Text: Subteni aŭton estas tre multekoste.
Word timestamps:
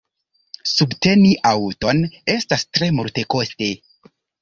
Subteni 0.69 1.35
aŭton 1.51 2.03
estas 2.39 2.69
tre 2.73 2.91
multekoste. 3.01 3.73